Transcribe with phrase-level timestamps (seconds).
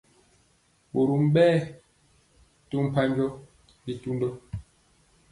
[0.93, 1.45] Ɓorom ɓɛ
[2.69, 3.25] to mpanjɔ
[3.83, 4.27] bitundɔ.